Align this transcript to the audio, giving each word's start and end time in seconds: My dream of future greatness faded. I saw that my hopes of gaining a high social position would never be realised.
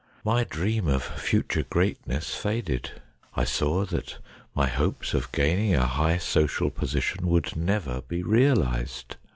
My 0.25 0.43
dream 0.43 0.87
of 0.87 1.03
future 1.03 1.61
greatness 1.61 2.33
faded. 2.33 2.89
I 3.35 3.43
saw 3.43 3.85
that 3.85 4.17
my 4.55 4.65
hopes 4.65 5.13
of 5.13 5.31
gaining 5.31 5.75
a 5.75 5.85
high 5.85 6.17
social 6.17 6.71
position 6.71 7.27
would 7.27 7.55
never 7.55 8.01
be 8.01 8.23
realised. 8.23 9.17